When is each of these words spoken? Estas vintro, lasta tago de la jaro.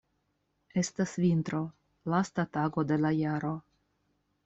Estas 0.81 1.13
vintro, 1.25 1.61
lasta 2.15 2.49
tago 2.59 2.89
de 2.93 3.01
la 3.07 3.15
jaro. 3.23 3.57